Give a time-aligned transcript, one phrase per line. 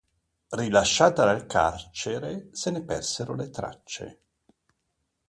[0.49, 4.19] Rilasciata dal carcere, se ne persero le tracce.